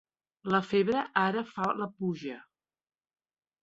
[0.53, 2.43] La febre ara fa la puja.